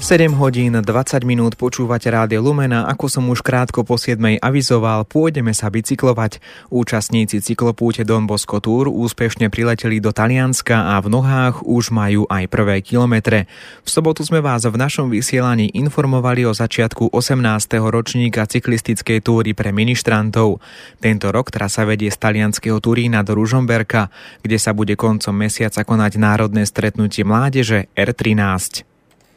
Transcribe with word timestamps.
7 0.00 0.32
hodín 0.40 0.72
20 0.72 1.28
minút 1.28 1.60
počúvate 1.60 2.08
Rádio 2.08 2.40
Lumena, 2.40 2.88
ako 2.88 3.04
som 3.12 3.28
už 3.28 3.44
krátko 3.44 3.84
po 3.84 4.00
7 4.00 4.40
avizoval, 4.40 5.04
pôjdeme 5.04 5.52
sa 5.52 5.68
bicyklovať. 5.68 6.40
Účastníci 6.72 7.44
cyklopúte 7.44 8.00
Don 8.08 8.24
Bosco 8.24 8.64
Tour 8.64 8.88
úspešne 8.88 9.52
prileteli 9.52 10.00
do 10.00 10.08
Talianska 10.08 10.96
a 10.96 11.04
v 11.04 11.12
nohách 11.12 11.68
už 11.68 11.92
majú 11.92 12.24
aj 12.32 12.48
prvé 12.48 12.80
kilometre. 12.80 13.44
V 13.84 13.88
sobotu 13.92 14.24
sme 14.24 14.40
vás 14.40 14.64
v 14.64 14.72
našom 14.72 15.12
vysielaní 15.12 15.68
informovali 15.76 16.48
o 16.48 16.56
začiatku 16.56 17.12
18. 17.12 17.44
ročníka 17.84 18.48
cyklistickej 18.48 19.20
túry 19.20 19.52
pre 19.52 19.68
ministrantov. 19.68 20.64
Tento 20.96 21.28
rok 21.28 21.52
trasa 21.52 21.84
vedie 21.84 22.08
z 22.08 22.16
talianského 22.16 22.80
Turína 22.80 23.20
do 23.20 23.36
Ružomberka, 23.36 24.08
kde 24.40 24.56
sa 24.56 24.72
bude 24.72 24.96
koncom 24.96 25.36
mesiaca 25.36 25.84
konať 25.84 26.16
národné 26.16 26.64
stretnutie 26.64 27.20
mládeže 27.20 27.92
R13. 27.92 28.89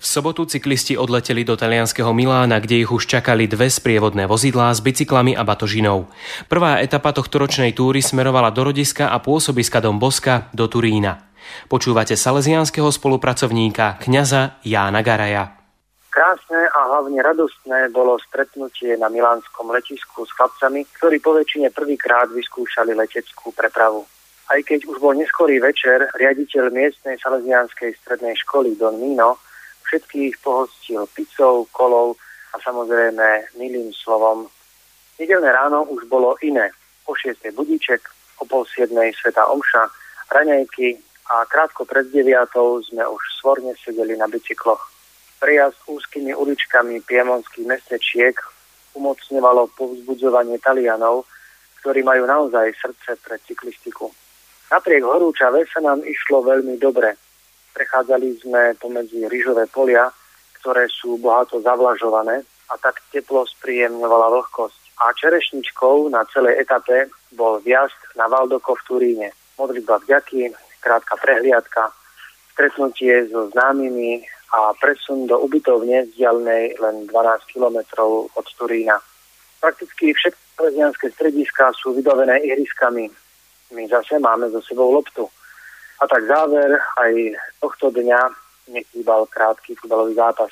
V 0.00 0.06
sobotu 0.08 0.48
cyklisti 0.48 0.96
odleteli 0.96 1.44
do 1.44 1.60
talianského 1.60 2.08
Milána, 2.16 2.56
kde 2.56 2.80
ich 2.80 2.88
už 2.88 3.04
čakali 3.04 3.44
dve 3.44 3.68
sprievodné 3.68 4.24
vozidlá 4.24 4.72
s 4.72 4.80
bicyklami 4.80 5.36
a 5.36 5.44
batožinou. 5.44 6.08
Prvá 6.48 6.80
etapa 6.80 7.12
tohto 7.12 7.36
ročnej 7.36 7.76
túry 7.76 8.00
smerovala 8.00 8.48
do 8.48 8.64
rodiska 8.64 9.12
a 9.12 9.20
pôsobiska 9.20 9.84
Dom 9.84 10.00
Boska 10.00 10.48
do 10.56 10.72
Turína. 10.72 11.28
Počúvate 11.68 12.16
salesianského 12.16 12.88
spolupracovníka 12.88 14.00
kňaza 14.00 14.64
Jána 14.64 15.04
Garaja. 15.04 15.52
Krásne 16.08 16.64
a 16.72 16.80
hlavne 16.96 17.20
radostné 17.20 17.92
bolo 17.92 18.16
stretnutie 18.24 18.96
na 18.96 19.12
milánskom 19.12 19.68
letisku 19.68 20.24
s 20.24 20.32
chlapcami, 20.32 20.88
ktorí 20.96 21.20
po 21.20 21.36
väčšine 21.36 21.76
prvýkrát 21.76 22.32
vyskúšali 22.32 22.96
leteckú 22.96 23.52
prepravu. 23.52 24.08
Aj 24.48 24.60
keď 24.64 24.88
už 24.88 24.96
bol 24.96 25.12
neskorý 25.12 25.60
večer, 25.60 26.08
riaditeľ 26.16 26.72
miestnej 26.72 27.20
salesianskej 27.20 28.00
strednej 28.00 28.32
školy 28.40 28.80
Don 28.80 28.96
Mino 28.96 29.36
Všetkých 29.90 30.38
pohostil 30.46 31.02
pizzou, 31.18 31.66
kolou 31.74 32.14
a 32.54 32.56
samozrejme 32.62 33.58
milým 33.58 33.90
slovom. 33.90 34.46
Nedelné 35.18 35.50
ráno 35.50 35.82
už 35.90 36.06
bolo 36.06 36.38
iné. 36.46 36.70
O 37.10 37.18
6. 37.18 37.42
budíček, 37.50 37.98
o 38.38 38.46
pol 38.46 38.62
7. 38.70 38.86
sveta 39.18 39.50
omša, 39.50 39.90
raňajky 40.30 40.94
a 41.34 41.42
krátko 41.50 41.82
pred 41.90 42.06
9. 42.06 42.22
sme 42.86 43.02
už 43.02 43.22
svorne 43.42 43.74
sedeli 43.82 44.14
na 44.14 44.30
bicykloch. 44.30 44.78
Prejazd 45.42 45.82
úzkými 45.90 46.38
uličkami 46.38 47.02
piemonských 47.02 47.66
mestečiek 47.66 48.38
umocňovalo 48.94 49.74
povzbudzovanie 49.74 50.62
Talianov, 50.62 51.26
ktorí 51.82 52.06
majú 52.06 52.30
naozaj 52.30 52.78
srdce 52.78 53.18
pre 53.26 53.42
cyklistiku. 53.42 54.06
Napriek 54.70 55.02
horúčave 55.02 55.66
sa 55.66 55.82
nám 55.82 56.06
išlo 56.06 56.46
veľmi 56.46 56.78
dobre. 56.78 57.18
Prechádzali 57.74 58.28
sme 58.42 58.74
pomedzi 58.78 59.26
rýžové 59.30 59.66
polia, 59.70 60.10
ktoré 60.60 60.86
sú 60.90 61.16
bohato 61.16 61.62
zavlažované 61.64 62.44
a 62.68 62.74
tak 62.78 63.00
teplo 63.10 63.46
spríjemňovala 63.46 64.28
vlhkosť. 64.30 64.80
A 65.00 65.16
čerešničkou 65.16 66.12
na 66.12 66.28
celej 66.28 66.60
etape 66.60 67.08
bol 67.32 67.58
viazd 67.64 67.96
na 68.14 68.28
Valdoko 68.28 68.76
v 68.76 68.84
Turíne. 68.84 69.28
Modlitba 69.56 70.00
vďaky, 70.04 70.52
krátka 70.84 71.16
prehliadka, 71.16 71.88
stretnutie 72.52 73.24
so 73.32 73.48
známymi 73.56 74.20
a 74.52 74.76
presun 74.76 75.24
do 75.24 75.40
ubytovne 75.40 76.10
vzdialenej 76.12 76.76
len 76.82 77.08
12 77.08 77.52
kilometrov 77.52 78.28
od 78.34 78.46
Turína. 78.60 79.00
Prakticky 79.60 80.12
všetky 80.12 80.50
prezianské 80.60 81.08
strediska 81.16 81.72
sú 81.72 81.96
vybavené 81.96 82.44
ihriskami. 82.44 83.08
My 83.72 83.88
zase 83.88 84.20
máme 84.20 84.52
so 84.52 84.60
sebou 84.60 84.92
loptu. 84.92 85.24
A 86.00 86.08
tak 86.08 86.24
záver 86.24 86.80
aj 86.96 87.12
tohto 87.60 87.92
dňa 87.92 88.20
nechýbal 88.72 89.28
krátky 89.28 89.76
futbalový 89.76 90.16
zápas. 90.16 90.48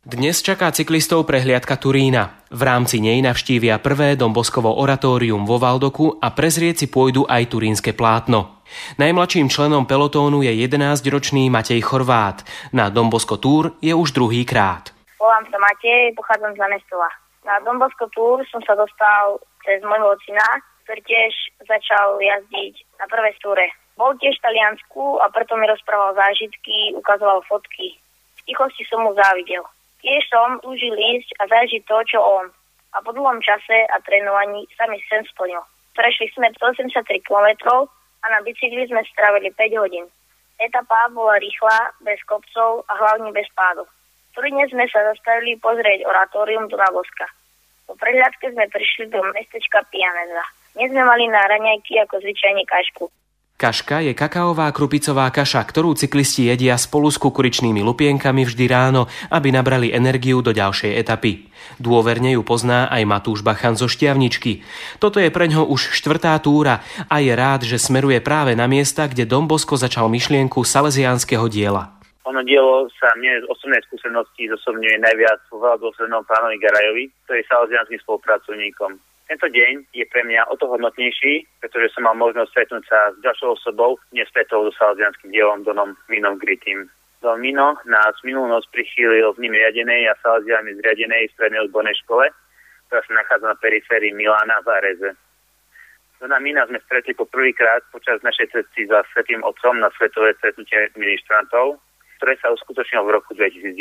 Dnes 0.00 0.40
čaká 0.40 0.72
cyklistov 0.72 1.28
prehliadka 1.28 1.76
Turína. 1.76 2.48
V 2.48 2.64
rámci 2.64 3.04
nej 3.04 3.20
navštívia 3.20 3.76
prvé 3.84 4.16
Domboskovo 4.16 4.72
oratórium 4.80 5.44
vo 5.44 5.60
Valdoku 5.60 6.16
a 6.16 6.32
prezrieť 6.32 6.80
si 6.80 6.86
pôjdu 6.88 7.28
aj 7.28 7.52
turínske 7.52 7.92
plátno. 7.92 8.64
Najmladším 8.96 9.52
členom 9.52 9.84
pelotónu 9.84 10.40
je 10.40 10.56
11-ročný 10.56 11.52
Matej 11.52 11.84
Chorvát. 11.84 12.40
Na 12.72 12.88
Dombosko 12.88 13.36
Tour 13.36 13.76
je 13.84 13.92
už 13.92 14.16
druhý 14.16 14.48
krát. 14.48 14.88
Volám 15.20 15.44
sa 15.52 15.60
Matej, 15.60 16.16
pochádzam 16.16 16.56
z 16.56 16.58
Namestova. 16.64 17.12
Na 17.44 17.60
Dombosko 17.60 18.08
Tour 18.16 18.40
som 18.48 18.64
sa 18.64 18.72
dostal 18.80 19.36
cez 19.68 19.84
môjho 19.84 20.16
ocina, 20.16 20.64
ktorý 20.88 21.04
tiež 21.04 21.32
začal 21.68 22.16
jazdiť 22.16 22.74
na 22.96 23.04
prvé 23.04 23.36
túre. 23.44 23.68
Bol 24.00 24.16
tiež 24.16 24.40
v 24.40 24.44
Taliansku 24.48 25.20
a 25.20 25.28
preto 25.28 25.60
mi 25.60 25.68
rozprával 25.68 26.16
zážitky, 26.16 26.96
ukazoval 26.96 27.44
fotky. 27.44 28.00
V 28.40 28.40
tichosti 28.48 28.88
som 28.88 29.04
mu 29.04 29.12
závidel. 29.12 29.60
Tiež 30.00 30.24
som 30.32 30.56
túžil 30.64 30.96
ísť 30.96 31.36
a 31.36 31.44
zažiť 31.44 31.84
to, 31.84 32.00
čo 32.08 32.16
on. 32.16 32.48
A 32.96 33.04
po 33.04 33.12
dlhom 33.12 33.44
čase 33.44 33.84
a 33.92 34.00
trénovaní 34.00 34.64
sa 34.72 34.88
mi 34.88 34.96
sen 35.04 35.20
splnil. 35.28 35.60
Prešli 35.92 36.32
sme 36.32 36.48
183 36.48 36.96
km 37.20 37.48
a 38.24 38.26
na 38.32 38.40
bicykli 38.40 38.88
sme 38.88 39.04
strávili 39.12 39.52
5 39.52 39.68
hodín. 39.84 40.08
Etapa 40.56 41.12
bola 41.12 41.36
rýchla, 41.36 41.92
bez 42.00 42.24
kopcov 42.24 42.88
a 42.88 42.92
hlavne 42.96 43.36
bez 43.36 43.52
pádu. 43.52 43.84
V 44.32 44.40
dnes 44.48 44.72
sme 44.72 44.88
sa 44.88 45.12
zastavili 45.12 45.60
pozrieť 45.60 46.08
oratórium 46.08 46.72
do 46.72 46.80
Boska. 46.80 47.28
Po 47.84 47.92
prehľadke 48.00 48.48
sme 48.48 48.64
prišli 48.72 49.12
do 49.12 49.20
mestečka 49.36 49.84
Pianeza. 49.92 50.44
Dnes 50.72 50.88
sme 50.88 51.04
mali 51.04 51.28
na 51.28 51.44
raňajky 51.44 52.00
ako 52.00 52.24
zvyčajne 52.24 52.64
kašku. 52.64 53.19
Kaška 53.60 54.00
je 54.00 54.16
kakaová 54.16 54.72
krupicová 54.72 55.28
kaša, 55.28 55.60
ktorú 55.68 55.92
cyklisti 55.92 56.48
jedia 56.48 56.80
spolu 56.80 57.12
s 57.12 57.20
kukuričnými 57.20 57.84
lupienkami 57.84 58.48
vždy 58.48 58.64
ráno, 58.64 59.04
aby 59.28 59.52
nabrali 59.52 59.92
energiu 59.92 60.40
do 60.40 60.56
ďalšej 60.56 60.96
etapy. 60.96 61.44
Dôverne 61.76 62.32
ju 62.32 62.40
pozná 62.40 62.88
aj 62.88 63.04
Matúš 63.04 63.44
Bachan 63.44 63.76
zo 63.76 63.84
Štiavničky. 63.84 64.64
Toto 64.96 65.20
je 65.20 65.28
pre 65.28 65.44
ňo 65.44 65.68
už 65.68 65.92
štvrtá 65.92 66.40
túra 66.40 66.80
a 67.04 67.20
je 67.20 67.36
rád, 67.36 67.68
že 67.68 67.76
smeruje 67.76 68.24
práve 68.24 68.56
na 68.56 68.64
miesta, 68.64 69.04
kde 69.04 69.28
Dombosko 69.28 69.76
začal 69.76 70.08
myšlienku 70.08 70.64
salesiánskeho 70.64 71.44
diela. 71.52 72.00
Ono 72.32 72.40
dielo 72.40 72.88
sa 72.96 73.12
mne 73.20 73.44
z 73.44 73.48
osobnej 73.52 73.84
skúsenosti 73.92 74.48
zosobňuje 74.56 75.04
najviac 75.04 75.36
vo 75.52 75.60
veľa 75.60 75.84
dôslednom 75.84 76.24
pánovi 76.24 76.56
Garajovi, 76.64 77.12
ktorý 77.28 77.44
je 77.44 77.50
salesianským 77.52 78.00
spolupracovníkom. 78.08 78.96
Tento 79.30 79.46
deň 79.46 79.94
je 79.94 80.02
pre 80.10 80.26
mňa 80.26 80.50
o 80.50 80.58
to 80.58 80.66
hodnotnejší, 80.66 81.46
pretože 81.62 81.94
som 81.94 82.02
mal 82.02 82.18
možnosť 82.18 82.50
stretnúť 82.50 82.82
sa 82.90 83.14
s 83.14 83.16
ďalšou 83.22 83.54
osobou, 83.54 83.94
nestretol 84.10 84.66
so 84.66 84.74
salzianským 84.74 85.30
dielom 85.30 85.62
Donom 85.62 85.94
Minom 86.10 86.34
Gritim. 86.34 86.90
Don 87.22 87.38
Mino 87.38 87.78
nás 87.86 88.18
minulú 88.26 88.50
noc 88.50 88.66
prichýlil 88.74 89.30
v 89.38 89.46
ním 89.46 89.54
riadenej 89.54 90.10
a 90.10 90.18
salziami 90.18 90.74
zriadenej 90.82 91.30
strednej 91.38 91.62
odbornej 91.62 91.94
škole, 92.02 92.26
ktorá 92.90 93.06
sa 93.06 93.12
nachádza 93.22 93.46
na 93.54 93.56
periférii 93.62 94.10
Milána 94.10 94.66
v 94.66 94.68
Areze. 94.82 95.10
Dona 96.18 96.42
Mina 96.42 96.66
sme 96.66 96.82
stretli 96.82 97.14
po 97.14 97.22
prvýkrát 97.30 97.86
počas 97.94 98.18
našej 98.26 98.50
cesty 98.50 98.90
za 98.90 99.06
Svetým 99.14 99.46
Otcom 99.46 99.78
na 99.78 99.94
svetové 99.94 100.34
stretnutie 100.42 100.90
ministrantov, 100.98 101.78
ktoré 102.18 102.34
sa 102.42 102.50
uskutočnilo 102.50 103.06
v 103.06 103.14
roku 103.14 103.30
2010 103.38 103.78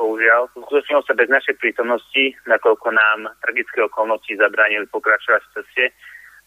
bohužiaľ, 0.00 0.48
uskutočnilo 0.56 1.04
sa 1.04 1.12
bez 1.12 1.28
našej 1.28 1.60
prítomnosti, 1.60 2.32
nakoľko 2.48 2.88
nám 2.88 3.36
tragické 3.44 3.84
okolnosti 3.84 4.32
zabránili 4.32 4.88
pokračovať 4.88 5.44
v 5.44 5.52
ceste 5.60 5.84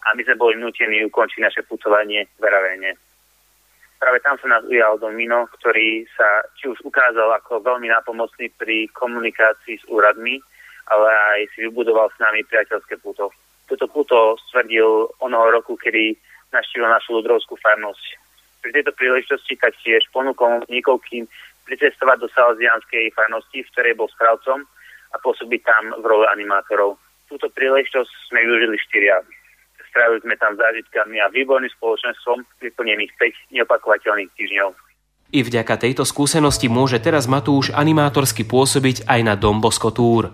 a 0.02 0.18
my 0.18 0.26
sme 0.26 0.34
boli 0.34 0.58
nutení 0.58 1.06
ukončiť 1.06 1.38
naše 1.38 1.62
putovanie 1.62 2.26
v 2.42 2.42
Ravene. 2.42 2.98
Práve 4.02 4.18
tam 4.20 4.36
sa 4.42 4.50
nás 4.50 4.66
ujal 4.66 4.98
Don 4.98 5.14
Mino, 5.14 5.46
ktorý 5.54 6.04
sa 6.18 6.42
či 6.58 6.68
už 6.68 6.82
ukázal 6.82 7.30
ako 7.38 7.62
veľmi 7.62 7.88
nápomocný 7.88 8.50
pri 8.58 8.90
komunikácii 8.92 9.80
s 9.80 9.84
úradmi, 9.86 10.42
ale 10.90 11.08
aj 11.08 11.40
si 11.54 11.64
vybudoval 11.64 12.10
s 12.12 12.20
nami 12.20 12.44
priateľské 12.44 13.00
puto. 13.00 13.32
Toto 13.64 13.88
puto 13.88 14.36
stvrdil 14.50 15.08
onoho 15.24 15.48
roku, 15.48 15.78
kedy 15.80 16.18
naštívil 16.52 16.90
našu 16.90 17.16
ľudrovskú 17.22 17.56
farnosť. 17.56 18.20
Pri 18.60 18.76
tejto 18.76 18.92
príležitosti 18.92 19.56
taktiež 19.56 20.04
ponúkol 20.12 20.68
niekoľkým 20.68 21.24
pricestovať 21.64 22.16
do 22.20 22.28
salesianskej 22.32 23.12
farnosti, 23.16 23.64
v 23.64 23.70
ktorej 23.72 23.94
bol 23.96 24.08
správcom 24.12 24.64
a 25.14 25.16
pôsobiť 25.20 25.60
tam 25.64 25.84
v 26.00 26.04
role 26.04 26.26
animátorov. 26.28 27.00
Túto 27.28 27.48
príležitosť 27.50 28.10
sme 28.30 28.44
využili 28.44 28.76
štyria. 28.78 29.18
Strávili 29.88 30.20
sme 30.26 30.34
tam 30.36 30.58
zážitkami 30.58 31.22
a 31.22 31.30
výborným 31.30 31.70
spoločenstvom 31.78 32.42
vyplnených 32.58 33.14
5 33.14 33.54
neopakovateľných 33.54 34.30
týždňov. 34.34 34.74
I 35.34 35.42
vďaka 35.42 35.74
tejto 35.78 36.06
skúsenosti 36.06 36.70
môže 36.70 37.02
teraz 37.02 37.26
Matúš 37.26 37.74
animátorsky 37.74 38.46
pôsobiť 38.46 39.06
aj 39.10 39.20
na 39.22 39.34
Dombosko 39.34 39.90
Tour. 39.90 40.30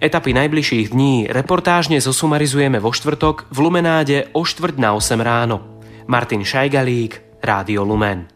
Etapy 0.00 0.36
najbližších 0.36 0.92
dní 0.92 1.28
reportážne 1.32 1.96
zosumarizujeme 2.00 2.76
vo 2.76 2.92
štvrtok 2.92 3.48
v 3.48 3.58
Lumenáde 3.60 4.28
o 4.36 4.44
štvrt 4.44 4.76
na 4.76 4.92
8 4.92 5.16
ráno. 5.20 5.80
Martin 6.04 6.44
Šajgalík, 6.44 7.40
Rádio 7.40 7.88
Lumen. 7.88 8.33